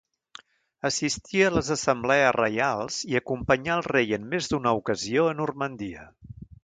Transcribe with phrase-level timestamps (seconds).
[0.87, 6.09] Assistia a les assemblees reials i acompanyà el rei en més d'una ocasió a Normandia.